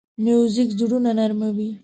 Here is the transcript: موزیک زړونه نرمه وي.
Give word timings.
موزیک 0.23 0.69
زړونه 0.79 1.11
نرمه 1.19 1.49
وي. 1.55 1.69